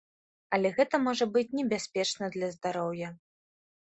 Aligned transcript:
Але 0.55 0.69
гэта 0.77 0.99
можа 1.07 1.27
быць 1.35 1.55
небяспечна 1.59 2.31
для 2.37 2.49
здароўя. 2.57 3.13